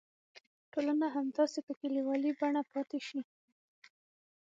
ټولنه 0.71 1.05
همداسې 1.17 1.59
په 1.67 1.73
کلیوالي 1.81 2.31
بڼه 2.39 2.61
پاتې 2.73 2.99
شي. 3.07 3.19